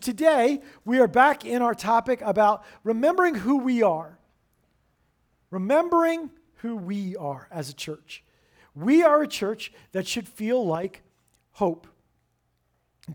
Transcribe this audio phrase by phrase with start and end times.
[0.00, 4.18] Today, we are back in our topic about remembering who we are.
[5.50, 8.24] Remembering who we are as a church.
[8.74, 11.02] We are a church that should feel like
[11.52, 11.86] hope.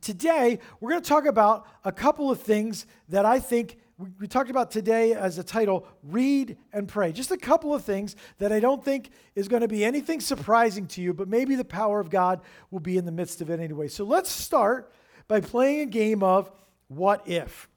[0.02, 4.50] Today, we're going to talk about a couple of things that I think we, talked
[4.50, 7.14] about today as a title Read and Pray.
[7.14, 10.86] Just a couple of things that I don't think is going to be anything surprising
[10.88, 12.42] to you, but maybe the power of God
[12.72, 13.88] will be in the midst of it anyway.
[13.88, 14.92] So let's start
[15.30, 16.52] by playing a game of
[16.96, 17.70] what if.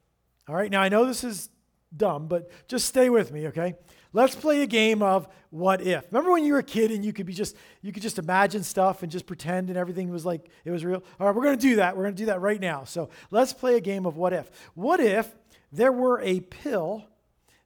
[0.47, 1.49] All right, now I know this is
[1.95, 3.75] dumb, but just stay with me, okay?
[4.13, 6.05] Let's play a game of what if.
[6.11, 8.63] Remember when you were a kid and you could be just you could just imagine
[8.63, 11.03] stuff and just pretend and everything was like it was real?
[11.19, 11.95] All right, we're going to do that.
[11.95, 12.85] We're going to do that right now.
[12.85, 14.49] So, let's play a game of what if.
[14.73, 15.35] What if
[15.71, 17.05] there were a pill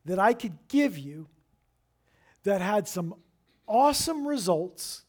[0.05, 1.27] that I could give you
[2.43, 3.15] that had some
[3.65, 5.05] awesome results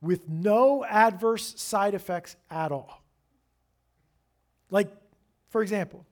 [0.00, 3.02] with no adverse side effects at all?
[4.70, 4.90] Like
[5.48, 6.06] for example,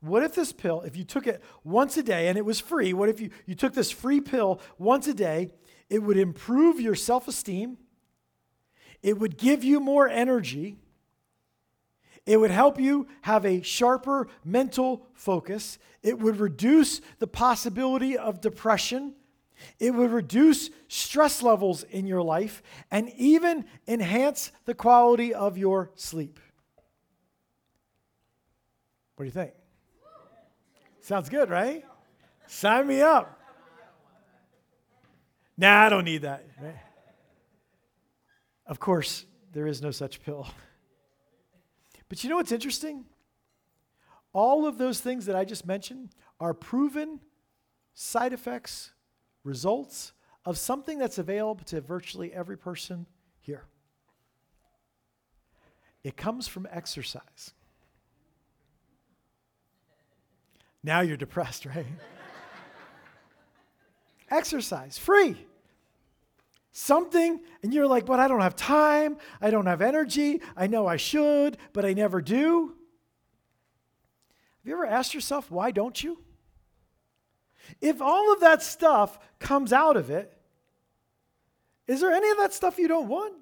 [0.00, 2.92] what if this pill, if you took it once a day and it was free,
[2.92, 5.50] what if you, you took this free pill once a day?
[5.90, 7.76] It would improve your self esteem,
[9.02, 10.76] it would give you more energy,
[12.24, 18.40] it would help you have a sharper mental focus, it would reduce the possibility of
[18.40, 19.14] depression.
[19.78, 25.90] It would reduce stress levels in your life and even enhance the quality of your
[25.96, 26.40] sleep.
[29.20, 29.52] What do you think?
[31.02, 31.84] Sounds good, right?
[32.46, 33.38] Sign me up.
[35.58, 36.46] Nah, I don't need that.
[38.64, 40.48] Of course, there is no such pill.
[42.08, 43.04] But you know what's interesting?
[44.32, 47.20] All of those things that I just mentioned are proven
[47.92, 48.92] side effects,
[49.44, 50.14] results
[50.46, 53.04] of something that's available to virtually every person
[53.38, 53.66] here.
[56.02, 57.52] It comes from exercise.
[60.82, 61.86] Now you're depressed, right?
[64.30, 65.36] Exercise, free.
[66.72, 69.16] Something, and you're like, but I don't have time.
[69.40, 70.40] I don't have energy.
[70.56, 72.76] I know I should, but I never do.
[74.58, 76.22] Have you ever asked yourself, why don't you?
[77.80, 80.36] If all of that stuff comes out of it,
[81.88, 83.34] is there any of that stuff you don't want?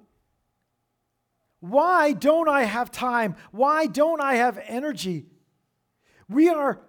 [1.59, 3.35] Why don't I have time?
[3.51, 5.27] Why don't I have energy?
[6.27, 6.79] We are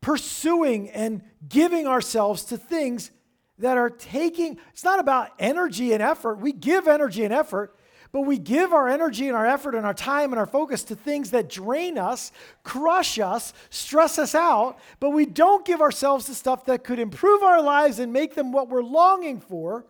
[0.00, 3.10] pursuing and giving ourselves to things
[3.58, 6.40] that are taking, it's not about energy and effort.
[6.40, 7.76] We give energy and effort,
[8.12, 10.96] but we give our energy and our effort and our time and our focus to
[10.96, 12.32] things that drain us,
[12.64, 17.42] crush us, stress us out, but we don't give ourselves to stuff that could improve
[17.42, 19.86] our lives and make them what we're longing for.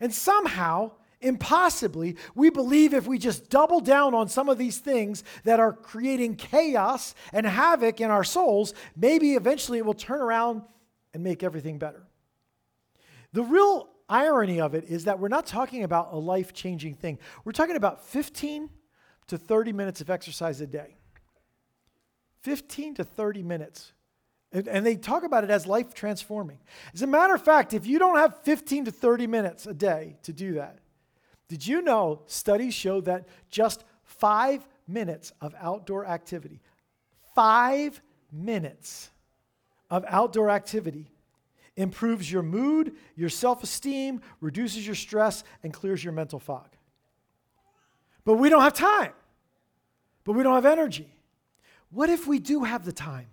[0.00, 5.24] And somehow, Impossibly, we believe if we just double down on some of these things
[5.44, 10.62] that are creating chaos and havoc in our souls, maybe eventually it will turn around
[11.12, 12.06] and make everything better.
[13.32, 17.18] The real irony of it is that we're not talking about a life changing thing.
[17.44, 18.70] We're talking about 15
[19.26, 20.96] to 30 minutes of exercise a day.
[22.42, 23.92] 15 to 30 minutes.
[24.50, 26.58] And, they talk about it as life transforming.
[26.94, 30.16] As a matter of fact, if you don't have 15 to 30 minutes a day
[30.22, 30.78] to do that,
[31.48, 36.60] did you know studies show that just five minutes of outdoor activity,
[37.34, 38.00] five
[38.30, 39.10] minutes
[39.90, 41.10] of outdoor activity
[41.76, 46.68] improves your mood, your self esteem, reduces your stress, and clears your mental fog?
[48.24, 49.12] But we don't have time,
[50.24, 51.14] but we don't have energy.
[51.90, 53.28] What if we do have the time?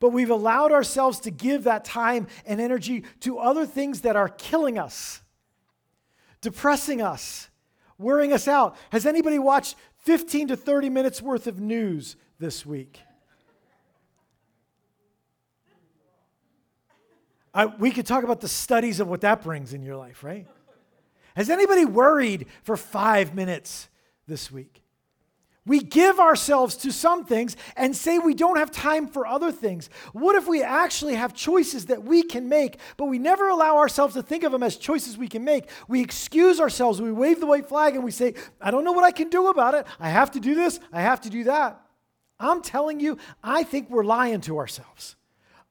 [0.00, 4.28] But we've allowed ourselves to give that time and energy to other things that are
[4.28, 5.20] killing us
[6.44, 7.48] depressing us,
[7.98, 8.76] wearing us out.
[8.90, 13.00] Has anybody watched 15 to 30 minutes worth of news this week?
[17.52, 20.46] I, we could talk about the studies of what that brings in your life, right?
[21.34, 23.88] Has anybody worried for five minutes
[24.28, 24.83] this week?
[25.66, 29.88] We give ourselves to some things and say we don't have time for other things.
[30.12, 34.12] What if we actually have choices that we can make, but we never allow ourselves
[34.14, 35.70] to think of them as choices we can make?
[35.88, 39.04] We excuse ourselves, we wave the white flag, and we say, I don't know what
[39.04, 39.86] I can do about it.
[39.98, 41.80] I have to do this, I have to do that.
[42.38, 45.16] I'm telling you, I think we're lying to ourselves.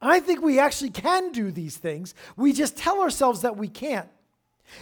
[0.01, 2.15] I think we actually can do these things.
[2.35, 4.09] We just tell ourselves that we can't.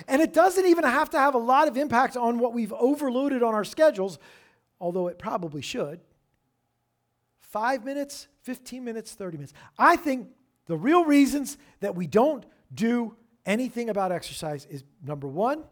[0.07, 3.44] And it doesn't even have to have a lot of impact on what we've overloaded
[3.44, 4.19] on our schedules
[4.81, 6.01] although it probably should.
[7.39, 9.54] Five minutes, 15 minutes, 30 minutes.
[9.78, 10.28] I think
[10.66, 15.63] the real reasons that we don't do anything about exercise is number one,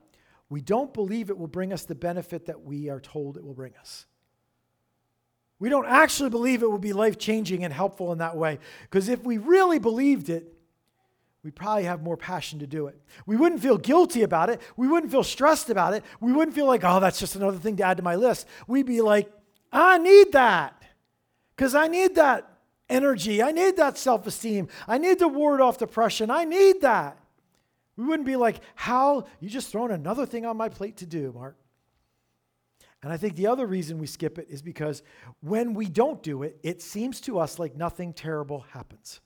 [0.50, 3.54] we don't believe it will bring us the benefit that we are told it will
[3.54, 4.06] bring us.
[5.60, 8.60] We don't actually believe it will be life changing and helpful in that way.
[8.84, 10.54] Because if we really believed it,
[11.44, 13.00] we'd probably have more passion to do it.
[13.26, 14.62] We wouldn't feel guilty about it.
[14.78, 16.04] We wouldn't feel stressed about it.
[16.20, 18.48] We wouldn't feel like, oh, that's just another thing to add to my list.
[18.68, 19.32] We'd be like,
[19.72, 20.84] I need that
[21.56, 22.50] because I need that
[22.90, 23.42] energy.
[23.42, 24.68] I need that self esteem.
[24.88, 26.30] I need to ward off depression.
[26.30, 27.18] I need that.
[27.96, 29.28] We wouldn't be like, how?
[29.40, 31.58] You just thrown another thing on my plate to do, Mark.
[33.02, 35.04] And I think the other reason we skip it is because
[35.42, 39.22] when we don't do it, it seems to us like nothing terrible happens.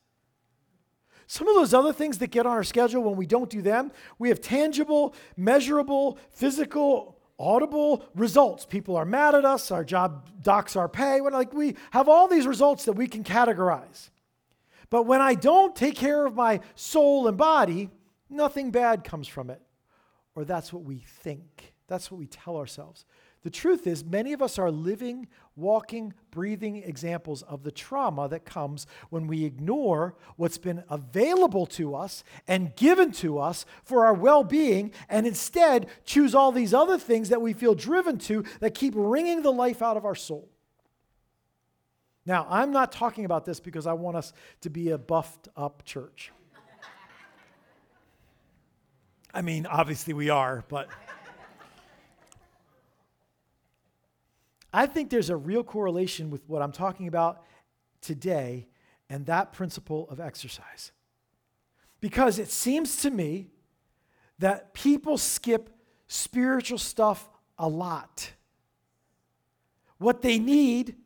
[1.26, 3.92] Some of those other things that get on our schedule, when we don't do them,
[4.18, 8.64] we have tangible, measurable, physical, audible results.
[8.64, 11.20] People are mad at us, our job docks our pay.
[11.20, 14.10] Like we have all these results that we can categorize.
[14.90, 17.90] But when I don't take care of my soul and body,
[18.30, 19.60] nothing bad comes from it.
[20.36, 21.74] Or that's what we think.
[21.86, 23.04] That's what we tell ourselves.
[23.44, 28.46] The truth is, many of us are living, walking, breathing examples of the trauma that
[28.46, 34.14] comes when we ignore what's been available to us and given to us for our
[34.14, 38.74] well being and instead choose all these other things that we feel driven to that
[38.74, 40.48] keep wringing the life out of our soul.
[42.24, 44.32] Now, I'm not talking about this because I want us
[44.62, 46.32] to be a buffed up church.
[49.34, 50.88] I mean, obviously we are, but.
[54.74, 57.44] I think there's a real correlation with what I'm talking about
[58.00, 58.66] today
[59.08, 60.90] and that principle of exercise.
[62.00, 63.50] Because it seems to me
[64.40, 65.70] that people skip
[66.08, 68.32] spiritual stuff a lot.
[69.98, 70.96] What they need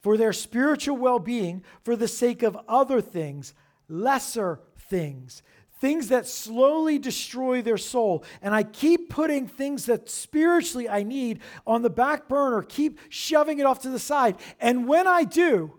[0.00, 3.52] for their spiritual well being, for the sake of other things,
[3.86, 5.42] lesser things,
[5.80, 8.24] things that slowly destroy their soul.
[8.42, 13.58] And I keep putting things that spiritually I need on the back burner, keep shoving
[13.58, 14.36] it off to the side.
[14.60, 15.72] And when I do,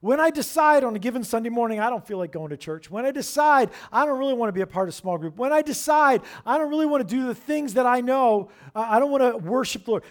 [0.00, 2.88] when I decide on a given Sunday morning, I don't feel like going to church.
[2.88, 5.36] When I decide I don't really want to be a part of a small group.
[5.36, 9.00] When I decide I don't really want to do the things that I know, I
[9.00, 10.04] don't want to worship the Lord.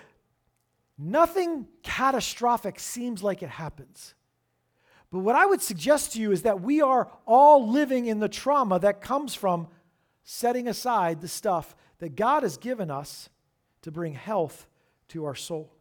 [0.97, 4.13] Nothing catastrophic seems like it happens.
[5.11, 8.27] But what I would suggest to you is that we are all living in the
[8.27, 9.67] trauma that comes from
[10.23, 13.29] setting aside the stuff that God has given us
[13.83, 14.67] to bring health
[15.09, 15.71] to our soul.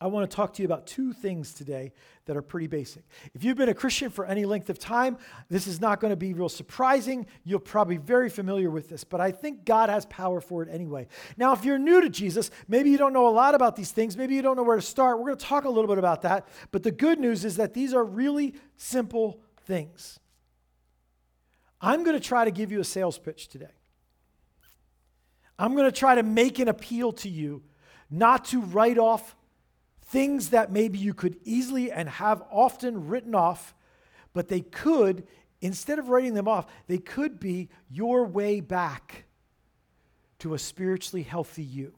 [0.00, 1.92] I want to talk to you about two things today
[2.26, 3.02] that are pretty basic.
[3.34, 6.16] If you've been a Christian for any length of time, this is not going to
[6.16, 7.26] be real surprising.
[7.44, 11.08] You're probably very familiar with this, but I think God has power for it anyway.
[11.36, 14.16] Now, if you're new to Jesus, maybe you don't know a lot about these things,
[14.16, 15.18] maybe you don't know where to start.
[15.18, 16.46] We're going to talk a little bit about that.
[16.70, 20.20] But the good news is that these are really simple things.
[21.80, 23.74] I'm going to try to give you a sales pitch today.
[25.58, 27.62] I'm going to try to make an appeal to you
[28.10, 29.34] not to write off
[30.12, 33.74] things that maybe you could easily and have often written off,
[34.34, 35.26] but they could,
[35.62, 39.24] instead of writing them off, they could be your way back
[40.40, 41.94] to a spiritually healthy you.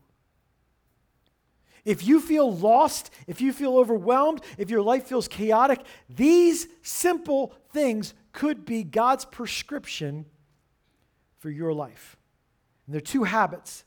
[1.84, 7.52] If you feel lost, if you feel overwhelmed, if your life feels chaotic, these simple
[7.72, 10.24] things could be God's prescription
[11.40, 12.16] for your life.
[12.86, 13.84] And they're two habits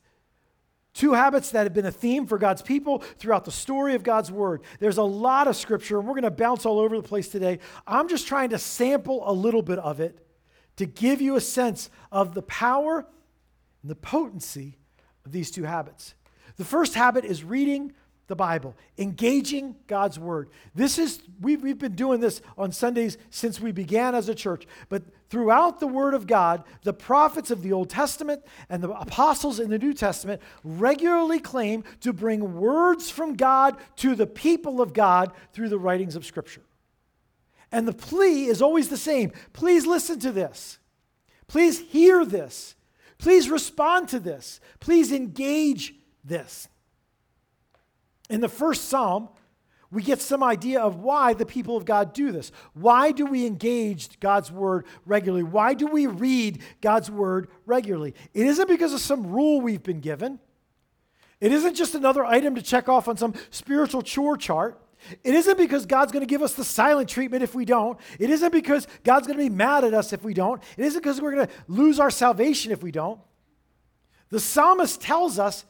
[0.98, 4.32] Two habits that have been a theme for God's people throughout the story of God's
[4.32, 4.64] word.
[4.80, 7.60] There's a lot of scripture, and we're going to bounce all over the place today.
[7.86, 10.26] I'm just trying to sample a little bit of it
[10.78, 13.06] to give you a sense of the power
[13.84, 14.80] and the potency
[15.24, 16.16] of these two habits.
[16.56, 17.94] The first habit is reading
[18.28, 20.50] the Bible, engaging God's Word.
[20.76, 24.68] This is, we've, we've been doing this on Sundays since we began as a church,
[24.90, 29.62] but throughout the Word of God, the prophets of the Old Testament and the apostles
[29.62, 34.94] in the New Testament regularly claim to bring words from God to the people of
[34.94, 36.64] God through the writings of Scripture.
[37.72, 40.80] And the plea is always the same please listen to this,
[41.48, 42.76] please hear this,
[43.18, 46.68] please respond to this, please engage this.
[48.30, 49.30] In the first psalm,
[49.90, 52.52] we get some idea of why the people of God do this.
[52.74, 55.44] Why do we engage God's word regularly?
[55.44, 58.14] Why do we read God's word regularly?
[58.34, 60.40] It isn't because of some rule we've been given.
[61.40, 64.82] It isn't just another item to check off on some spiritual chore chart.
[65.24, 68.00] It isn't because God's going to give us the silent treatment if we don't.
[68.20, 70.62] It isn't because God's going to be mad at us if we don't.
[70.76, 73.22] It isn't because we're going to lose our salvation if we don't.
[74.30, 75.66] The psalmist tells us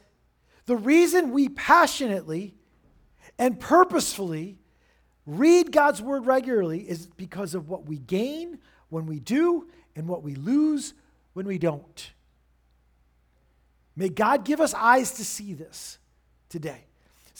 [0.68, 2.54] the reason we passionately
[3.40, 4.60] and purposefully
[5.26, 8.60] read God's word regularly is because of what we gain
[8.90, 10.94] when we do and what we lose
[11.34, 12.12] when we don't.
[13.96, 16.00] May God give us eyes to see this
[16.50, 16.84] today.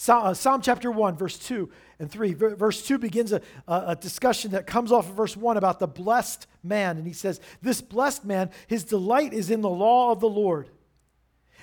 [0.08, 2.32] uh, Psalm chapter 1, verse 2 and 3.
[2.32, 6.46] Verse 2 begins a, a discussion that comes off of verse 1 about the blessed
[6.62, 6.96] man.
[6.96, 10.70] And he says, This blessed man, his delight is in the law of the Lord.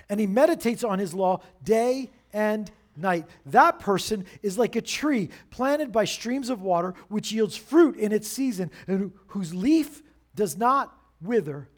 [0.09, 3.25] And he meditates on his law day and night.
[3.47, 8.11] That person is like a tree planted by streams of water, which yields fruit in
[8.11, 10.01] its season, and whose leaf
[10.35, 11.69] does not wither.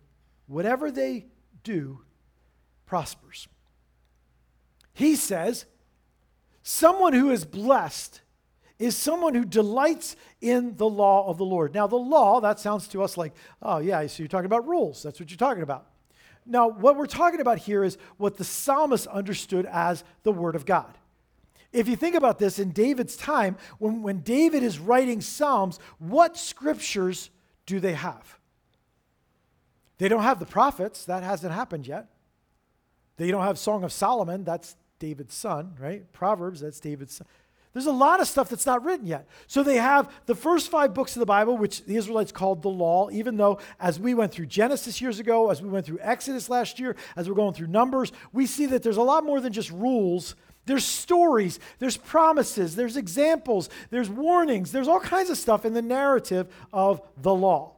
[0.47, 1.25] Whatever they
[1.63, 1.99] do
[2.85, 3.47] prospers.
[4.93, 5.65] He says,
[6.63, 8.21] someone who is blessed
[8.79, 11.73] is someone who delights in the law of the Lord.
[11.73, 15.03] Now, the law, that sounds to us like, oh, yeah, so you're talking about rules.
[15.03, 15.87] That's what you're talking about.
[16.47, 20.65] Now, what we're talking about here is what the psalmist understood as the Word of
[20.65, 20.97] God.
[21.73, 26.37] If you think about this, in David's time, when, when David is writing Psalms, what
[26.37, 27.29] scriptures
[27.65, 28.39] do they have?
[29.97, 32.07] They don't have the prophets, that hasn't happened yet.
[33.17, 36.11] They don't have Song of Solomon, that's David's son, right?
[36.13, 37.27] Proverbs, that's David's son.
[37.77, 39.27] There's a lot of stuff that's not written yet.
[39.45, 42.69] So they have the first five books of the Bible, which the Israelites called the
[42.69, 46.49] law, even though as we went through Genesis years ago, as we went through Exodus
[46.49, 49.53] last year, as we're going through Numbers, we see that there's a lot more than
[49.53, 50.35] just rules.
[50.65, 55.83] There's stories, there's promises, there's examples, there's warnings, there's all kinds of stuff in the
[55.83, 57.75] narrative of the law.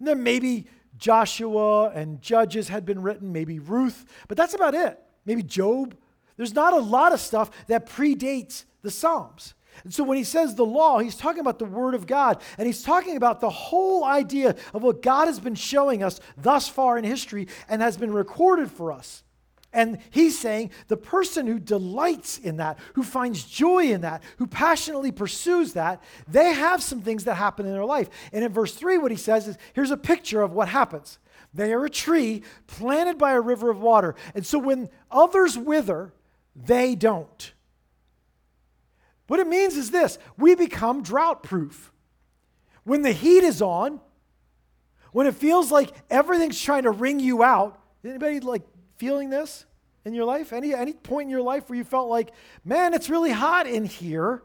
[0.00, 0.66] And then maybe
[0.98, 4.98] Joshua and Judges had been written, maybe Ruth, but that's about it.
[5.24, 5.96] Maybe Job.
[6.36, 9.54] There's not a lot of stuff that predates the Psalms.
[9.82, 12.40] And so when he says the law, he's talking about the Word of God.
[12.58, 16.68] And he's talking about the whole idea of what God has been showing us thus
[16.68, 19.24] far in history and has been recorded for us.
[19.72, 24.46] And he's saying the person who delights in that, who finds joy in that, who
[24.46, 28.08] passionately pursues that, they have some things that happen in their life.
[28.32, 31.18] And in verse 3, what he says is here's a picture of what happens.
[31.52, 34.14] They are a tree planted by a river of water.
[34.36, 36.12] And so when others wither,
[36.54, 37.53] they don't.
[39.26, 41.92] What it means is this we become drought proof.
[42.84, 44.00] When the heat is on,
[45.12, 48.62] when it feels like everything's trying to wring you out, anybody like
[48.96, 49.64] feeling this
[50.04, 50.52] in your life?
[50.52, 52.30] Any, any point in your life where you felt like,
[52.64, 54.42] man, it's really hot in here?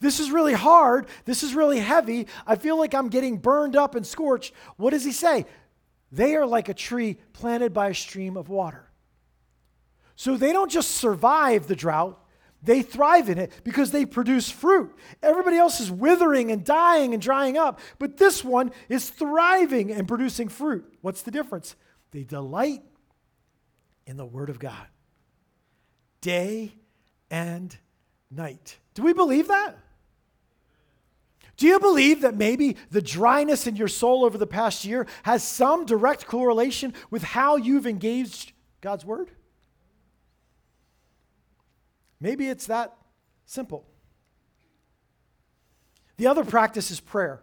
[0.00, 1.06] This is really hard.
[1.24, 2.26] This is really heavy.
[2.44, 4.52] I feel like I'm getting burned up and scorched.
[4.76, 5.46] What does he say?
[6.10, 8.90] They are like a tree planted by a stream of water.
[10.16, 12.18] So they don't just survive the drought,
[12.62, 14.94] they thrive in it because they produce fruit.
[15.22, 20.06] Everybody else is withering and dying and drying up, but this one is thriving and
[20.06, 20.84] producing fruit.
[21.00, 21.74] What's the difference?
[22.12, 22.82] They delight
[24.06, 24.86] in the Word of God
[26.20, 26.72] day
[27.30, 27.76] and
[28.30, 28.78] night.
[28.94, 29.76] Do we believe that?
[31.56, 35.46] Do you believe that maybe the dryness in your soul over the past year has
[35.46, 39.30] some direct correlation with how you've engaged God's Word?
[42.22, 42.94] Maybe it's that
[43.46, 43.84] simple.
[46.18, 47.42] The other practice is prayer.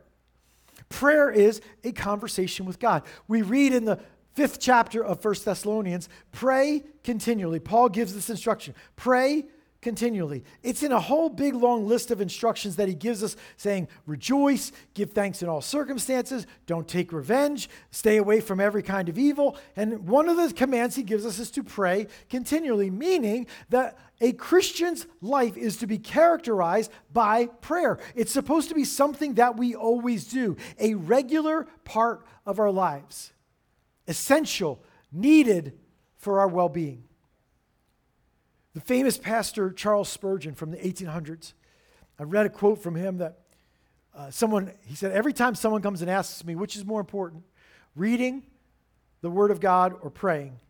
[0.87, 3.03] Prayer is a conversation with God.
[3.27, 3.99] We read in the
[4.35, 7.59] fifth chapter of First Thessalonians pray continually.
[7.59, 9.43] Paul gives this instruction pray
[9.81, 10.43] continually.
[10.61, 14.71] It's in a whole big long list of instructions that he gives us saying, rejoice,
[14.93, 19.57] give thanks in all circumstances, don't take revenge, stay away from every kind of evil.
[19.75, 24.33] And one of the commands he gives us is to pray continually, meaning that a
[24.33, 27.99] Christian's life is to be characterized by prayer.
[28.15, 33.31] It's supposed to be something that we always do, a regular part of our lives,
[34.07, 35.77] essential, needed
[36.17, 37.05] for our well being.
[38.79, 41.51] The famous pastor Charles Spurgeon from the 1800s,
[42.17, 43.39] I read a quote from him that
[44.15, 47.43] uh, someone, he said, Every time someone comes and asks me, which is more important,
[47.93, 48.41] reading
[49.19, 50.61] the Word of God or praying?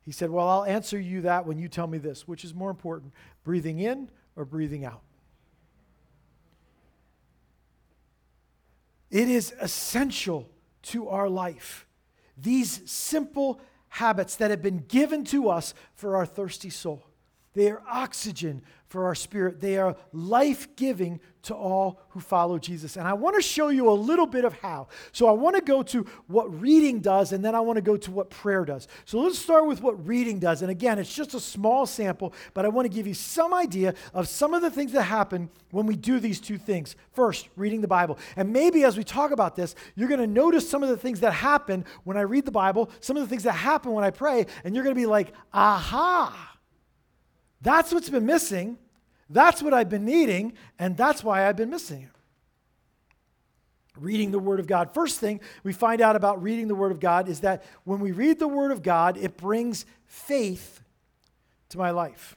[0.00, 2.70] He said, Well, I'll answer you that when you tell me this, which is more
[2.70, 3.12] important,
[3.44, 5.02] breathing in or breathing out?
[9.12, 10.50] It is essential
[10.82, 11.86] to our life.
[12.36, 17.04] These simple habits that have been given to us for our thirsty soul.
[17.54, 19.60] They are oxygen for our spirit.
[19.60, 22.96] They are life giving to all who follow Jesus.
[22.96, 24.88] And I want to show you a little bit of how.
[25.12, 27.96] So I want to go to what reading does, and then I want to go
[27.96, 28.86] to what prayer does.
[29.04, 30.62] So let's start with what reading does.
[30.62, 33.94] And again, it's just a small sample, but I want to give you some idea
[34.12, 36.94] of some of the things that happen when we do these two things.
[37.12, 38.18] First, reading the Bible.
[38.36, 41.20] And maybe as we talk about this, you're going to notice some of the things
[41.20, 44.10] that happen when I read the Bible, some of the things that happen when I
[44.10, 46.53] pray, and you're going to be like, aha.
[47.64, 48.78] That's what's been missing.
[49.28, 52.10] That's what I've been needing, and that's why I've been missing it.
[53.98, 54.92] Reading the Word of God.
[54.92, 58.12] First thing we find out about reading the Word of God is that when we
[58.12, 60.82] read the Word of God, it brings faith
[61.70, 62.36] to my life.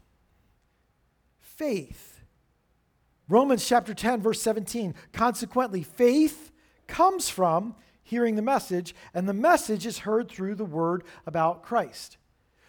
[1.57, 2.21] faith.
[3.27, 4.93] Romans chapter 10, verse 17.
[5.11, 6.51] Consequently, faith
[6.87, 12.17] comes from hearing the message, and the message is heard through the word about Christ.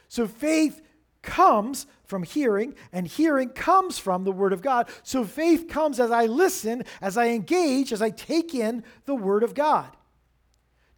[0.08, 0.82] So faith
[1.28, 4.88] comes from hearing, and hearing comes from the Word of God.
[5.02, 9.42] So faith comes as I listen, as I engage, as I take in the Word
[9.42, 9.94] of God.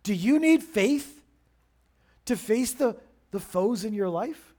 [0.05, 1.21] Do you need faith
[2.27, 2.97] to face the,
[3.33, 4.55] the foes in your life?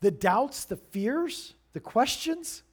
[0.00, 2.64] The doubts, the fears, the questions,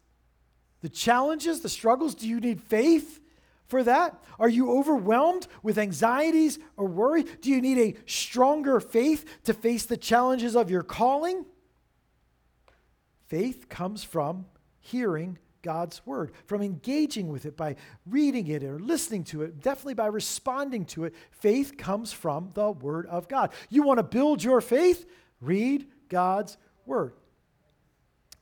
[0.82, 2.16] the challenges, the struggles?
[2.16, 3.22] Do you need faith
[3.67, 4.21] for that?
[4.39, 7.24] Are you overwhelmed with anxieties or worry?
[7.24, 11.45] Do you need a stronger faith to face the challenges of your calling?
[13.27, 14.45] Faith comes from
[14.79, 19.95] hearing God's word, from engaging with it by reading it or listening to it, definitely
[19.95, 21.13] by responding to it.
[21.31, 23.51] Faith comes from the word of God.
[23.69, 25.05] You want to build your faith?
[25.41, 27.13] Read God's word.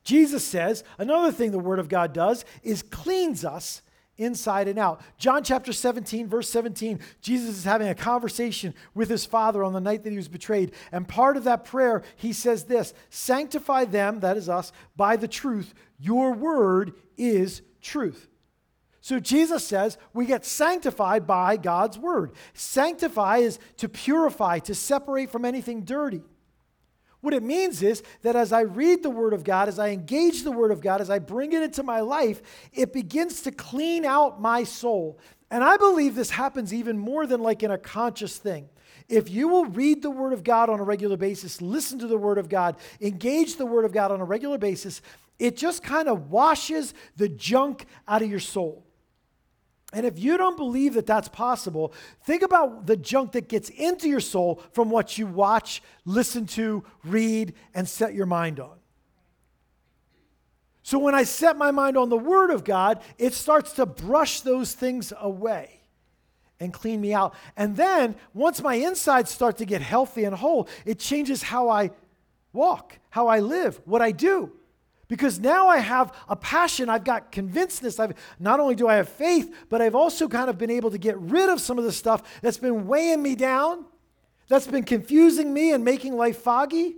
[0.03, 3.81] Jesus says another thing the word of God does is cleans us
[4.17, 5.01] inside and out.
[5.17, 9.81] John chapter 17, verse 17, Jesus is having a conversation with his Father on the
[9.81, 10.71] night that he was betrayed.
[10.91, 15.27] And part of that prayer, he says this Sanctify them, that is us, by the
[15.27, 15.73] truth.
[15.99, 18.27] Your word is truth.
[19.01, 22.31] So Jesus says we get sanctified by God's word.
[22.53, 26.23] Sanctify is to purify, to separate from anything dirty.
[27.25, 30.43] What it means is that as I read the Word of God, as I engage
[30.43, 32.39] the Word of God, as I bring it into my life,
[32.71, 35.17] it begins to clean out my soul.
[35.49, 38.69] And I believe this happens even more than like in a conscious thing.
[39.09, 42.15] If you will read the Word of God on a regular basis, listen to the
[42.15, 45.01] Word of God, engage the Word of God on a regular basis,
[45.39, 48.84] it just kind of washes the junk out of your soul.
[49.95, 51.93] And if you don't believe that that's possible,
[52.25, 56.83] think about the junk that gets into your soul from what you watch, listen to,
[57.05, 58.75] read, and set your mind on.
[60.83, 64.41] So when I set my mind on the Word of God, it starts to brush
[64.41, 65.79] those things away
[66.59, 67.33] and clean me out.
[67.55, 71.91] And then once my insides start to get healthy and whole, it changes how I
[72.51, 74.51] walk, how I live, what I do.
[75.07, 77.99] Because now I have a passion, I've got convincedness.
[77.99, 80.97] I've not only do I have faith, but I've also kind of been able to
[80.97, 83.85] get rid of some of the stuff that's been weighing me down,
[84.47, 86.95] that's been confusing me and making life foggy.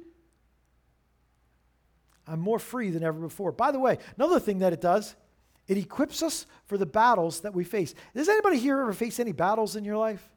[2.26, 3.52] I'm more free than ever before.
[3.52, 5.16] By the way, another thing that it does,
[5.68, 7.94] it equips us for the battles that we face.
[8.16, 10.30] Does anybody here ever face any battles in your life?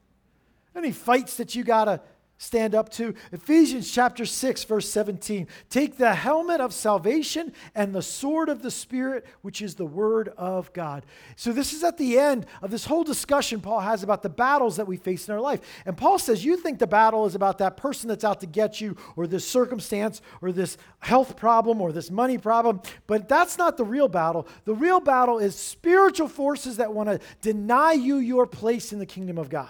[0.75, 2.01] Any fights that you got to
[2.41, 3.15] stand up to.
[3.33, 5.47] Ephesians chapter 6, verse 17.
[5.69, 10.33] Take the helmet of salvation and the sword of the Spirit, which is the word
[10.39, 11.05] of God.
[11.37, 14.79] So, this is at the end of this whole discussion Paul has about the battles
[14.79, 15.61] that we face in our life.
[15.85, 18.81] And Paul says, You think the battle is about that person that's out to get
[18.81, 22.81] you, or this circumstance, or this health problem, or this money problem.
[23.07, 24.49] But that's not the real battle.
[24.65, 29.05] The real battle is spiritual forces that want to deny you your place in the
[29.05, 29.69] kingdom of God.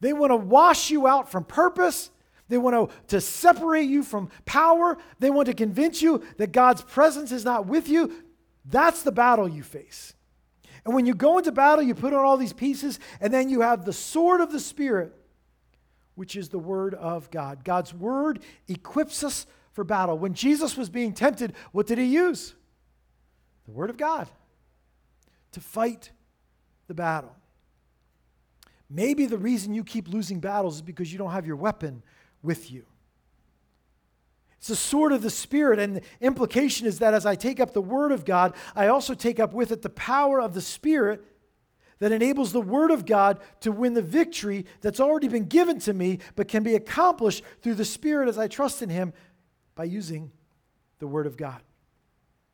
[0.00, 2.10] They want to wash you out from purpose.
[2.48, 4.98] They want to, to separate you from power.
[5.18, 8.24] They want to convince you that God's presence is not with you.
[8.64, 10.14] That's the battle you face.
[10.84, 13.62] And when you go into battle, you put on all these pieces, and then you
[13.62, 15.12] have the sword of the Spirit,
[16.14, 17.64] which is the Word of God.
[17.64, 20.16] God's Word equips us for battle.
[20.16, 22.54] When Jesus was being tempted, what did he use?
[23.64, 24.28] The Word of God
[25.52, 26.10] to fight
[26.86, 27.34] the battle.
[28.88, 32.02] Maybe the reason you keep losing battles is because you don't have your weapon
[32.42, 32.86] with you.
[34.58, 37.72] It's the sword of the Spirit, and the implication is that as I take up
[37.72, 41.24] the Word of God, I also take up with it the power of the Spirit
[41.98, 45.92] that enables the Word of God to win the victory that's already been given to
[45.92, 49.12] me, but can be accomplished through the Spirit as I trust in Him
[49.74, 50.30] by using
[50.98, 51.62] the Word of God.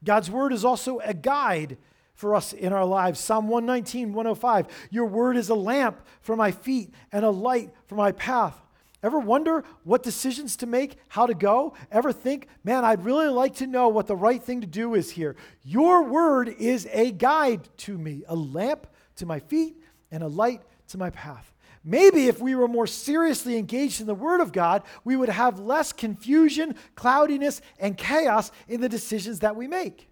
[0.05, 1.79] God's Word is also a guide
[2.15, 3.21] for us in our lives.
[3.21, 4.67] Psalm 119, 105.
[4.91, 8.59] Your word is a lamp for my feet and a light for my path.
[9.03, 11.75] Ever wonder what decisions to make, how to go?
[11.91, 15.11] Ever think, man, I'd really like to know what the right thing to do is
[15.11, 15.35] here?
[15.65, 19.77] Your word is a guide to me, a lamp to my feet
[20.13, 21.53] and a light to my path.
[21.85, 25.59] Maybe if we were more seriously engaged in the Word of God, we would have
[25.59, 30.09] less confusion, cloudiness, and chaos in the decisions that we make.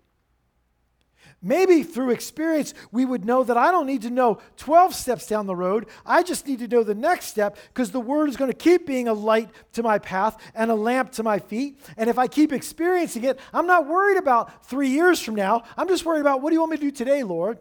[1.43, 5.47] Maybe through experience, we would know that I don't need to know 12 steps down
[5.47, 5.87] the road.
[6.05, 8.87] I just need to know the next step because the word is going to keep
[8.87, 11.79] being a light to my path and a lamp to my feet.
[11.97, 15.63] And if I keep experiencing it, I'm not worried about three years from now.
[15.79, 17.59] I'm just worried about what do you want me to do today, Lord?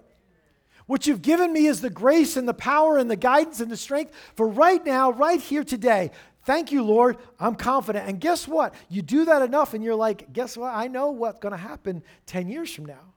[0.85, 3.77] What you've given me is the grace and the power and the guidance and the
[3.77, 6.11] strength for right now, right here today.
[6.43, 7.17] Thank you, Lord.
[7.39, 8.09] I'm confident.
[8.09, 8.73] And guess what?
[8.89, 10.73] You do that enough, and you're like, guess what?
[10.73, 13.13] I know what's going to happen 10 years from now.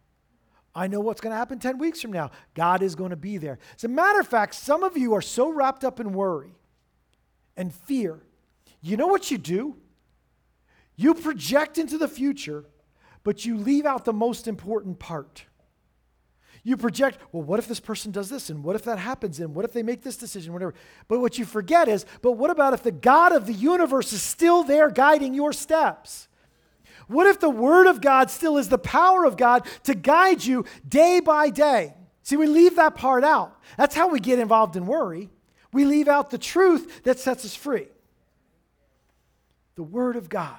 [0.75, 2.31] I know what's going to happen 10 weeks from now.
[2.55, 3.59] God is going to be there.
[3.77, 6.55] As a matter of fact, some of you are so wrapped up in worry
[7.57, 8.21] and fear.
[8.81, 9.77] You know what you do?
[10.97, 12.65] You project into the future,
[13.23, 15.45] but you leave out the most important part.
[16.65, 18.49] You project, well, what if this person does this?
[18.49, 19.41] And what if that happens?
[19.41, 20.53] And what if they make this decision?
[20.53, 20.75] Whatever.
[21.09, 24.23] But what you forget is, but what about if the God of the universe is
[24.23, 26.29] still there guiding your steps?
[27.13, 30.65] What if the Word of God still is the power of God to guide you
[30.89, 31.95] day by day?
[32.23, 33.57] See, we leave that part out.
[33.77, 35.31] That's how we get involved in worry.
[35.73, 37.89] We leave out the truth that sets us free
[39.75, 40.59] the Word of God.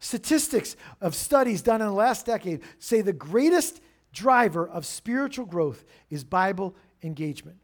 [0.00, 3.80] Statistics of studies done in the last decade say the greatest
[4.12, 7.58] driver of spiritual growth is Bible engagement.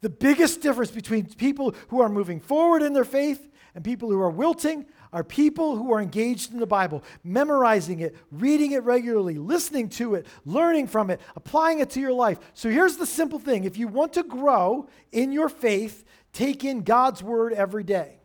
[0.00, 4.20] The biggest difference between people who are moving forward in their faith and people who
[4.20, 9.38] are wilting are people who are engaged in the Bible, memorizing it, reading it regularly,
[9.38, 12.38] listening to it, learning from it, applying it to your life.
[12.54, 16.82] So here's the simple thing if you want to grow in your faith, take in
[16.82, 18.18] God's word every day.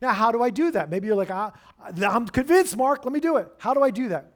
[0.00, 0.90] Now, how do I do that?
[0.90, 3.48] Maybe you're like, I'm convinced, Mark, let me do it.
[3.58, 4.32] How do I do that?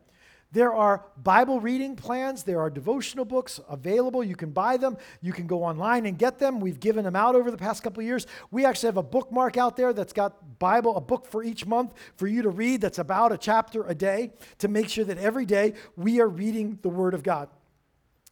[0.53, 4.23] There are Bible reading plans, there are devotional books available.
[4.23, 6.61] You can buy them, you can go online and get them.
[6.61, 8.27] We've given them out over the past couple years.
[8.51, 11.95] We actually have a bookmark out there that's got Bible, a book for each month
[12.17, 15.47] for you to read that's about a chapter a day to make sure that every
[15.47, 17.49] day we are reading the Word of God.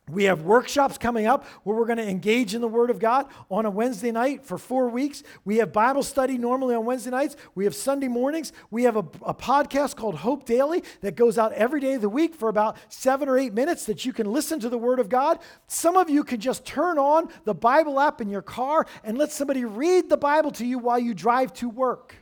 [0.08, 3.26] We have workshops coming up where we're going to engage in the Word of God
[3.48, 5.22] on a Wednesday night for four weeks.
[5.44, 7.36] We have Bible study normally on Wednesday nights.
[7.54, 8.52] We have Sunday mornings.
[8.70, 12.08] We have a, a, podcast called Hope Daily that goes out every day of the
[12.08, 15.08] week for about seven or eight minutes that you can listen to the Word of
[15.08, 15.38] God.
[15.68, 19.30] Some of you can just turn on the Bible app in your car and let
[19.30, 22.16] somebody read the Bible to you while you drive to work.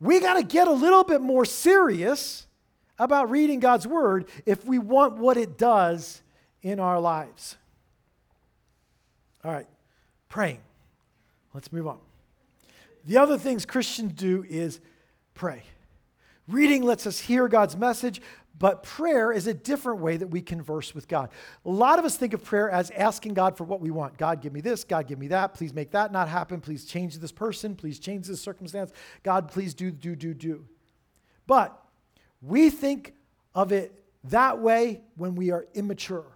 [0.00, 2.46] We got to get a little bit more serious
[3.00, 6.22] about reading God's Word if we want what it does
[6.62, 7.56] in our lives.
[9.42, 9.66] All right,
[10.28, 10.60] praying.
[11.54, 11.98] Let's move on.
[13.06, 14.80] The other things Christians do is
[15.34, 15.62] pray.
[16.46, 18.20] Reading lets us hear God's message,
[18.58, 21.30] but prayer is a different way that we converse with God.
[21.64, 24.18] A lot of us think of prayer as asking God for what we want.
[24.18, 24.84] God, give me this.
[24.84, 25.54] God, give me that.
[25.54, 26.60] Please make that not happen.
[26.60, 27.74] Please change this person.
[27.74, 28.92] Please change this circumstance.
[29.22, 30.66] God, please do, do, do, do.
[31.46, 31.80] But
[32.42, 33.14] we think
[33.54, 36.26] of it that way when we are immature.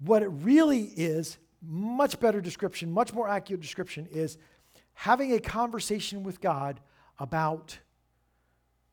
[0.00, 4.38] What it really is, much better description, much more accurate description, is
[4.94, 6.80] having a conversation with God
[7.18, 7.78] about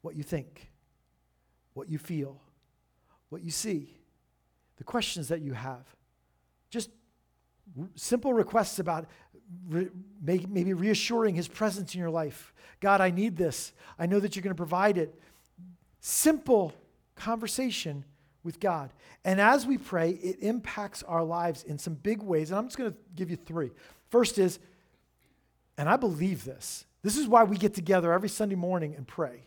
[0.01, 0.71] what you think,
[1.73, 2.39] what you feel,
[3.29, 3.95] what you see,
[4.77, 5.83] the questions that you have.
[6.69, 6.89] Just
[7.95, 9.07] simple requests about
[9.69, 9.89] re-
[10.21, 12.53] maybe reassuring His presence in your life.
[12.79, 13.73] God, I need this.
[13.97, 15.19] I know that you're going to provide it
[16.05, 16.71] simple
[17.15, 18.05] conversation
[18.43, 18.91] with God.
[19.23, 22.51] And as we pray, it impacts our lives in some big ways.
[22.51, 23.71] And I'm just going to give you three.
[24.11, 24.59] First is,
[25.79, 29.41] and I believe this, this is why we get together every Sunday morning and pray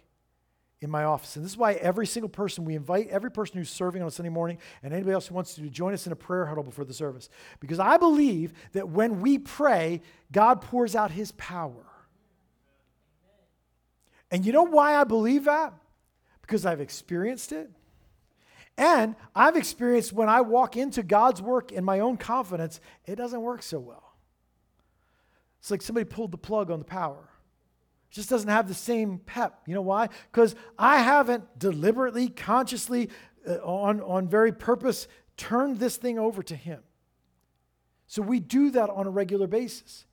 [0.80, 1.36] in my office.
[1.36, 4.10] And this is why every single person, we invite every person who's serving on a
[4.10, 6.84] Sunday morning and anybody else who wants to join us in a prayer huddle before
[6.84, 7.28] the service.
[7.60, 11.86] Because I believe that when we pray, God pours out his power.
[14.32, 15.72] And you know why I believe that?
[16.48, 17.70] Because I've experienced it.
[18.78, 23.42] And I've experienced when I walk into God's work in my own confidence, it doesn't
[23.42, 24.14] work so well.
[25.60, 27.28] It's like somebody pulled the plug on the power.
[28.10, 29.60] It just doesn't have the same pep.
[29.66, 30.08] You know why?
[30.32, 33.10] Because I haven't deliberately, consciously,
[33.46, 35.06] uh, on, on very purpose,
[35.36, 36.80] turned this thing over to Him.
[38.06, 40.06] So we do that on a regular basis.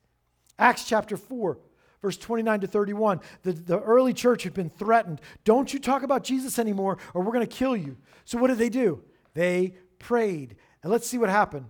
[0.58, 1.58] Acts chapter 4,
[2.06, 5.20] Verse 29 to 31, the, the early church had been threatened.
[5.42, 7.96] Don't you talk about Jesus anymore, or we're going to kill you.
[8.24, 9.02] So, what did they do?
[9.34, 10.54] They prayed.
[10.84, 11.66] And let's see what happened.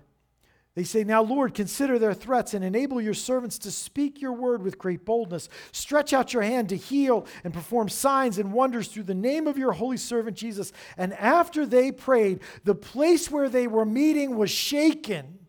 [0.75, 4.62] They say, Now, Lord, consider their threats and enable your servants to speak your word
[4.62, 5.49] with great boldness.
[5.72, 9.57] Stretch out your hand to heal and perform signs and wonders through the name of
[9.57, 10.70] your holy servant Jesus.
[10.99, 15.45] And after they prayed, the place where they were meeting was shaken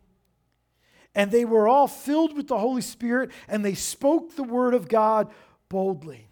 [1.18, 4.88] and they were all filled with the Holy Spirit and they spoke the word of
[4.88, 5.28] God
[5.68, 6.28] boldly.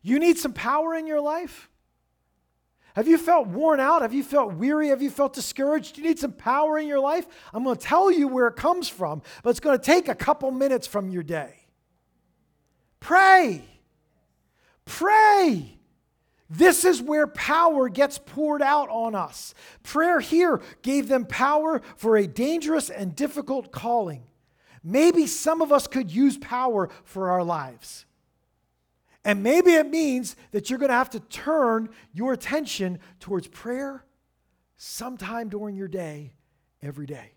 [0.00, 1.68] You need some power in your life?
[2.94, 4.02] Have you felt worn out?
[4.02, 4.88] Have you felt weary?
[4.88, 5.98] Have you felt discouraged?
[5.98, 7.26] You need some power in your life?
[7.52, 10.14] I'm going to tell you where it comes from, but it's going to take a
[10.14, 11.66] couple minutes from your day.
[13.00, 13.64] Pray.
[14.84, 15.77] Pray.
[16.50, 19.54] This is where power gets poured out on us.
[19.82, 24.24] Prayer here gave them power for a dangerous and difficult calling.
[24.82, 28.06] maybe some of us could use power for our lives.
[29.24, 34.04] And maybe it means that you're going to have to turn your attention towards prayer
[34.76, 36.32] sometime during your day,
[36.80, 37.32] every day.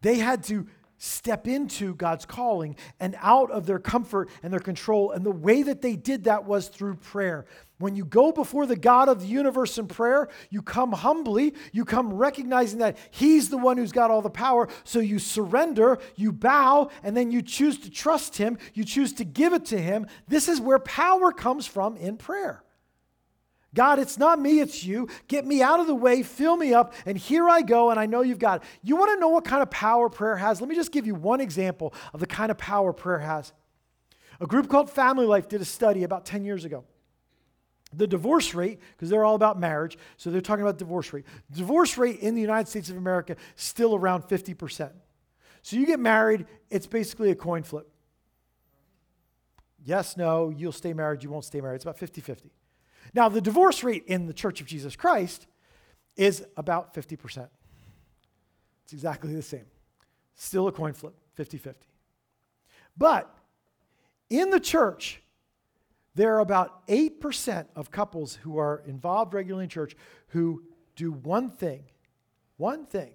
[0.00, 0.66] They had to
[1.04, 5.10] step into God's calling and out of their comfort and their control.
[5.10, 7.44] And the way that they did that was through prayer.
[7.78, 11.84] When you go before the God of the universe in prayer, you come humbly, you
[11.84, 14.68] come recognizing that He's the one who's got all the power.
[14.84, 19.24] So you surrender, you bow, and then you choose to trust Him, you choose to
[19.24, 20.06] give it to Him.
[20.28, 22.63] This is where power comes from in prayer.
[23.74, 25.08] God, it's not me, it's you.
[25.26, 28.06] Get me out of the way, fill me up, and here I go, and I
[28.06, 28.68] know you've got it.
[28.82, 30.60] You want to know what kind of power prayer has?
[30.60, 33.52] Let me just give you one example of the kind of power prayer has.
[34.40, 36.84] A group called Family Life did a study about 10 years ago.
[37.92, 41.24] The divorce rate, because they're all about marriage, so they're talking about divorce rate.
[41.52, 44.90] Divorce rate in the United States of America still around 50%.
[45.62, 47.88] So you get married, it's basically a coin flip.
[49.84, 51.76] Yes, no, you'll stay married, you won't stay married.
[51.76, 52.50] It's about 50 50.
[53.12, 55.46] Now, the divorce rate in the Church of Jesus Christ
[56.16, 57.48] is about 50%.
[58.84, 59.66] It's exactly the same.
[60.34, 61.86] Still a coin flip, 50 50.
[62.96, 63.34] But
[64.30, 65.22] in the church,
[66.14, 69.96] there are about 8% of couples who are involved regularly in church
[70.28, 70.62] who
[70.94, 71.84] do one thing,
[72.56, 73.12] one thing.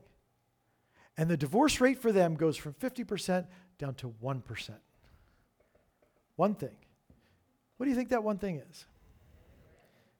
[1.18, 3.48] And the divorce rate for them goes from 50%
[3.78, 4.70] down to 1%.
[6.36, 6.76] One thing.
[7.78, 8.86] What do you think that one thing is?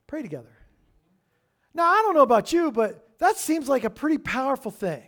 [0.10, 0.58] Pray together.
[1.72, 5.04] Now, I don't know about you, but that seems like a pretty powerful thing.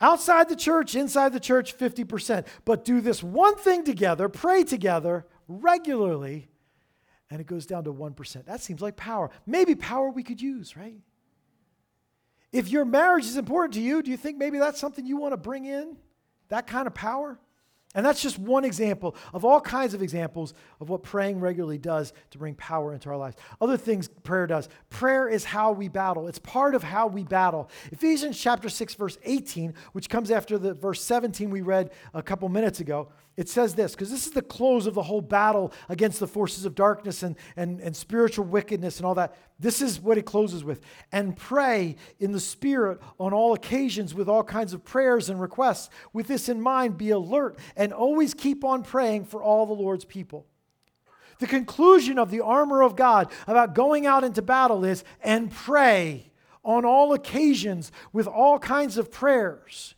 [0.00, 2.46] Outside the church, inside the church, 50%.
[2.64, 6.48] But do this one thing together, pray together regularly,
[7.28, 8.46] and it goes down to 1%.
[8.46, 9.28] That seems like power.
[9.44, 10.96] Maybe power we could use, right?
[12.52, 15.34] If your marriage is important to you, do you think maybe that's something you want
[15.34, 15.98] to bring in?
[16.48, 17.38] That kind of power?
[17.94, 22.12] And that's just one example of all kinds of examples of what praying regularly does
[22.30, 23.36] to bring power into our lives.
[23.60, 24.68] Other things prayer does.
[24.90, 26.26] Prayer is how we battle.
[26.26, 27.70] It's part of how we battle.
[27.92, 32.48] Ephesians chapter 6 verse 18, which comes after the verse 17 we read a couple
[32.48, 36.20] minutes ago, it says this, because this is the close of the whole battle against
[36.20, 39.34] the forces of darkness and, and, and spiritual wickedness and all that.
[39.58, 40.80] This is what it closes with.
[41.10, 45.90] And pray in the Spirit on all occasions with all kinds of prayers and requests.
[46.12, 50.04] With this in mind, be alert and always keep on praying for all the Lord's
[50.04, 50.46] people.
[51.40, 56.30] The conclusion of the armor of God about going out into battle is and pray
[56.64, 59.94] on all occasions with all kinds of prayers.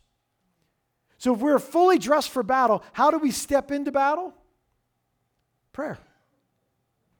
[1.17, 4.33] So if we're fully dressed for battle, how do we step into battle?
[5.71, 5.97] Prayer.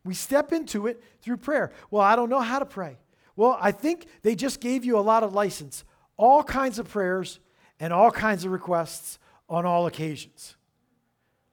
[0.03, 1.71] We step into it through prayer.
[1.91, 2.97] Well, I don't know how to pray.
[3.35, 5.83] Well, I think they just gave you a lot of license.
[6.17, 7.39] All kinds of prayers
[7.79, 10.56] and all kinds of requests on all occasions.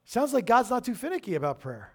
[0.05, 1.95] Sounds like God's not too finicky about prayer.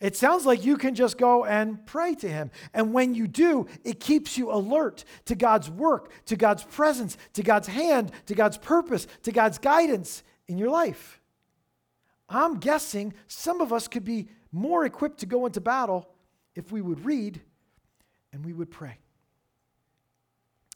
[0.00, 2.52] It sounds like you can just go and pray to Him.
[2.72, 7.42] And when you do, it keeps you alert to God's work, to God's presence, to
[7.42, 11.20] God's hand, to God's purpose, to God's guidance in your life.
[12.28, 16.08] I'm guessing some of us could be more equipped to go into battle
[16.54, 17.40] if we would read
[18.32, 18.98] and we would pray.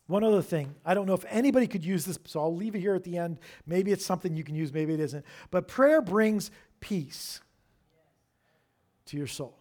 [0.07, 2.81] One other thing, I don't know if anybody could use this, so I'll leave it
[2.81, 3.39] here at the end.
[3.67, 5.25] Maybe it's something you can use, maybe it isn't.
[5.51, 7.41] But prayer brings peace
[9.07, 9.59] to your soul.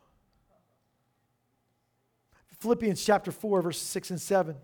[2.59, 4.55] Philippians chapter 4, verses 6 and 7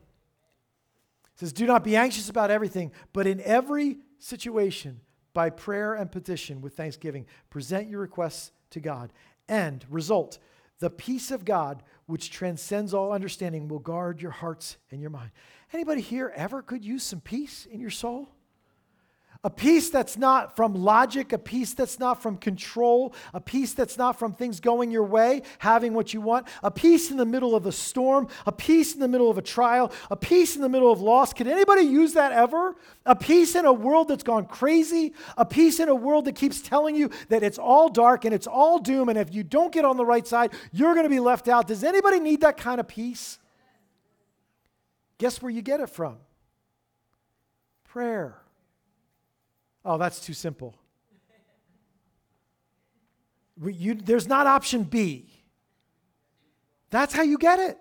[1.36, 5.00] says, Do not be anxious about everything, but in every situation,
[5.34, 9.14] by prayer and petition with thanksgiving, present your requests to God.
[9.48, 10.40] And result,
[10.80, 15.32] the peace of God, which transcends all understanding, will guard your hearts and your mind.
[15.74, 18.30] Anybody here ever could use some peace in your soul?
[19.44, 23.98] A peace that's not from logic, a peace that's not from control, a peace that's
[23.98, 27.56] not from things going your way, having what you want, a peace in the middle
[27.56, 30.70] of a storm, a peace in the middle of a trial, a peace in the
[30.70, 31.34] middle of loss.
[31.34, 32.76] Could anybody use that ever?
[33.06, 36.60] A peace in a world that's gone crazy, a peace in a world that keeps
[36.60, 39.86] telling you that it's all dark and it's all doom, and if you don't get
[39.86, 41.68] on the right side, you're going to be left out.
[41.68, 43.38] Does anybody need that kind of peace?
[45.18, 46.18] Guess where you get it from?
[47.84, 48.40] Prayer.
[49.84, 50.76] Oh, that's too simple.
[53.64, 55.30] You, there's not option B.
[56.90, 57.78] That's how you get it.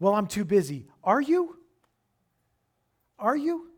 [0.00, 0.86] Well, I'm too busy.
[1.04, 1.56] Are you?
[3.18, 3.69] Are you?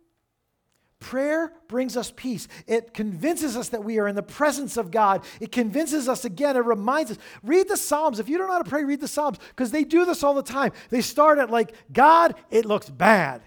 [1.02, 2.46] Prayer brings us peace.
[2.68, 5.24] It convinces us that we are in the presence of God.
[5.40, 7.18] It convinces us again, it reminds us.
[7.42, 8.20] Read the Psalms.
[8.20, 10.32] If you don't know how to pray, read the Psalms because they do this all
[10.32, 10.70] the time.
[10.90, 13.42] They start at like, God, it looks bad.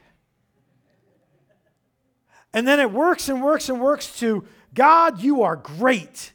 [2.53, 6.33] And then it works and works and works to God, you are great.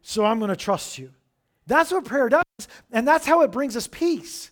[0.00, 1.12] So I'm going to trust you.
[1.66, 2.44] That's what prayer does.
[2.90, 4.50] And that's how it brings us peace.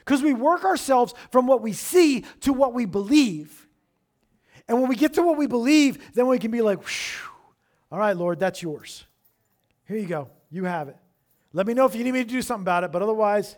[0.00, 3.68] Because we work ourselves from what we see to what we believe.
[4.70, 6.78] And when we get to what we believe, then we can be like,
[7.90, 9.04] all right, Lord, that's yours.
[9.84, 10.30] Here you go.
[10.48, 10.96] You have it.
[11.52, 13.56] Let me know if you need me to do something about it, but otherwise,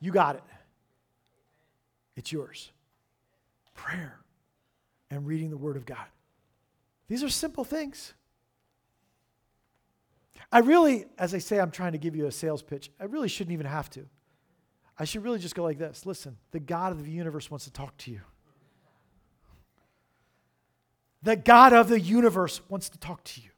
[0.00, 0.42] you got it.
[2.14, 2.70] It's yours.
[3.72, 4.20] Prayer
[5.10, 6.04] and reading the Word of God.
[7.08, 8.12] These are simple things.
[10.52, 12.90] I really, as I say, I'm trying to give you a sales pitch.
[13.00, 14.04] I really shouldn't even have to.
[14.98, 17.72] I should really just go like this Listen, the God of the universe wants to
[17.72, 18.20] talk to you.
[21.22, 23.50] The God of the universe wants to talk to you.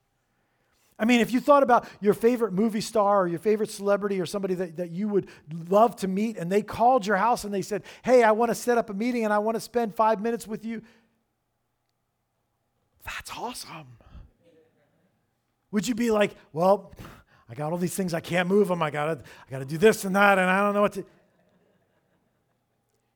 [1.01, 4.27] I mean, if you thought about your favorite movie star or your favorite celebrity or
[4.27, 5.29] somebody that, that you would
[5.69, 8.55] love to meet, and they called your house and they said, Hey, I want to
[8.55, 10.83] set up a meeting and I want to spend five minutes with you,
[13.03, 13.87] that's awesome.
[15.71, 16.93] Would you be like, Well,
[17.49, 20.05] I got all these things, I can't move them, I gotta, I gotta do this
[20.05, 21.07] and that, and I don't know what to.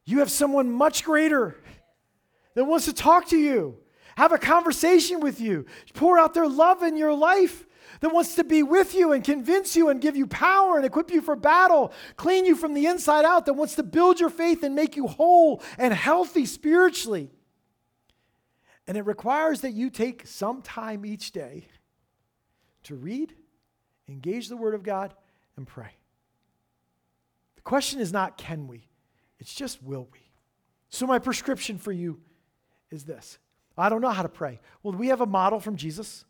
[0.07, 1.55] You have someone much greater
[2.55, 3.77] that wants to talk to you,
[4.16, 7.66] have a conversation with you, pour out their love in your life
[8.00, 11.11] that wants to be with you and convince you and give you power and equip
[11.11, 14.62] you for battle, clean you from the inside out, that wants to build your faith
[14.62, 17.31] and make you whole and healthy spiritually.
[18.87, 21.68] And it requires that you take some time each day
[22.85, 23.35] to read,
[24.09, 25.14] engage the Word of God,
[25.57, 25.96] and pray.
[27.57, 28.88] The question is not can we,
[29.38, 30.20] it's just will we.
[30.90, 32.20] So, my prescription for you
[32.90, 33.38] is this
[33.77, 34.61] I don't know how to pray.
[34.83, 36.25] Well, we have a model from Jesus,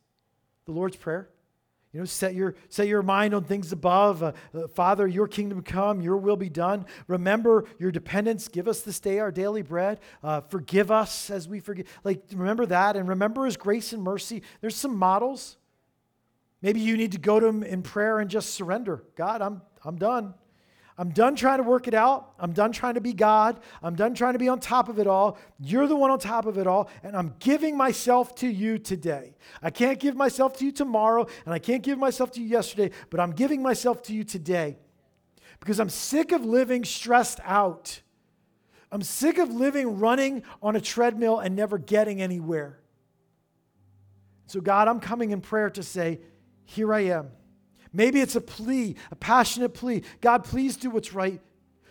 [0.65, 1.29] the Lord's Prayer.
[1.93, 4.21] You know, set your, set your mind on things above.
[4.21, 6.87] Uh, uh, Father, your kingdom come, your will be done.
[7.07, 8.49] Remember your dependence.
[8.49, 10.01] Give us this day our daily bread.
[10.21, 11.87] Uh, forgive us as we forgive.
[12.03, 12.97] Like, remember that.
[12.97, 14.43] And remember his grace and mercy.
[14.61, 15.57] There's some models.
[16.63, 19.05] Maybe you need to go to him in prayer and just surrender.
[19.15, 20.35] God, I'm, I'm done.
[20.97, 22.35] I'm done trying to work it out.
[22.39, 23.59] I'm done trying to be God.
[23.83, 25.39] I'm done trying to be on top of it all.
[25.59, 29.35] You're the one on top of it all, and I'm giving myself to you today.
[29.61, 32.95] I can't give myself to you tomorrow, and I can't give myself to you yesterday,
[33.11, 34.79] but I'm giving myself to you today
[35.59, 38.01] because I'm sick of living stressed out.
[38.93, 42.79] I'm sick of living running on a treadmill and never getting anywhere.
[44.47, 46.21] So, God, I'm coming in prayer to say,
[46.65, 47.31] Here I am.
[47.95, 50.03] Maybe it's a plea, a passionate plea.
[50.21, 51.41] God, please do what's right.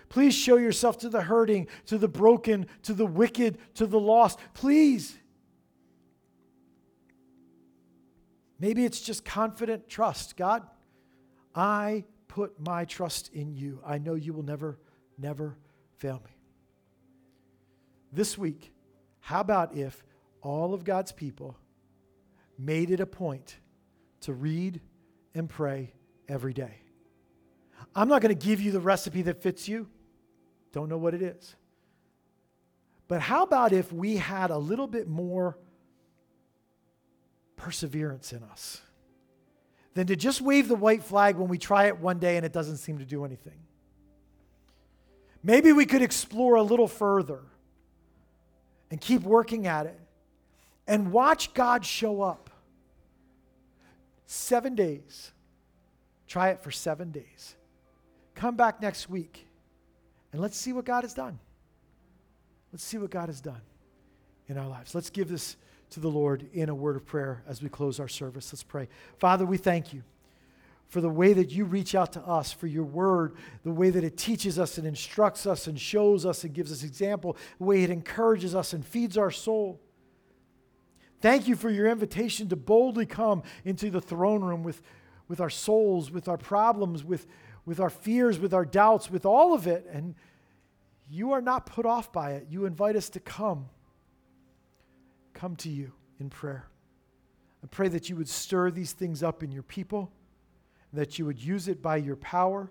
[0.10, 4.38] Please show yourself to the hurting, to the broken, to the wicked, to the lost.
[4.54, 5.18] Please.
[8.60, 10.36] Maybe it's just confident trust.
[10.36, 10.63] God,
[11.56, 13.80] I put my trust in you.
[13.86, 14.78] I know you will never,
[15.18, 15.58] never
[15.96, 16.32] fail me.
[18.12, 18.74] This week,
[19.22, 20.04] how about if
[20.42, 21.58] all of God's people
[22.60, 23.58] made it a point
[24.22, 24.82] to read
[25.36, 25.93] and pray
[26.28, 26.76] every day.
[27.96, 29.88] I'm not going to give you the recipe that fits you.
[30.72, 31.56] Don't know what it is.
[33.08, 35.58] But how about if we had a little bit more
[37.56, 38.82] perseverance in us
[39.93, 42.54] than to just wave the white flag when we try it one day and it
[42.54, 43.60] doesn't seem to do anything?
[45.43, 47.41] Maybe we could explore a little further
[48.89, 50.00] and keep working at it
[50.88, 52.50] and watch God show up
[54.26, 55.32] Seven days.
[56.28, 57.56] Try it for seven days.
[58.36, 59.48] Come back next week
[60.32, 61.40] and let's see what God has done.
[62.72, 63.62] Let's see what God has done
[64.48, 64.96] in our lives.
[64.96, 65.56] Let's give this
[65.92, 68.52] to the Lord in a word of prayer as we close our service.
[68.52, 68.90] Let's pray.
[69.20, 70.02] Father, we thank you
[70.88, 74.04] for the way that you reach out to us, for your word, the way that
[74.04, 77.84] it teaches us and instructs us and shows us and gives us example, the way
[77.84, 79.80] it encourages us and feeds our soul.
[81.24, 84.82] Thank you for your invitation to boldly come into the throne room with,
[85.30, 87.28] with our souls, with our problems, with,
[87.66, 89.88] with our fears, with our doubts, with all of it.
[89.90, 90.16] And
[91.10, 92.48] you are not put off by it.
[92.50, 93.70] You invite us to come.
[95.34, 96.67] Come to you in prayer.
[97.63, 100.12] I pray that you would stir these things up in your people,
[100.92, 102.69] that you would use it by your power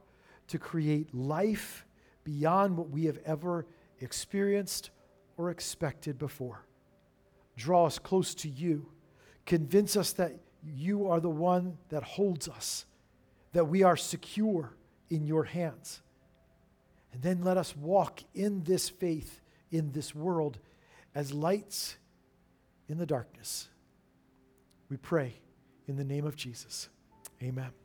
[0.48, 1.86] to create life
[2.22, 3.64] beyond what we have ever
[3.98, 4.90] experienced
[5.38, 6.66] or expected before
[7.56, 8.88] draw us close to you.
[9.46, 10.32] Convince us that
[10.64, 12.84] you are the one that holds us,
[13.52, 14.74] that we are secure
[15.10, 16.00] in your hands.
[17.12, 19.40] And then let us walk in this faith
[19.70, 20.58] in this world
[21.14, 21.96] as lights
[22.88, 23.68] in the darkness.
[24.88, 25.34] We pray
[25.88, 26.88] in the name of Jesus.
[27.42, 27.81] Amen.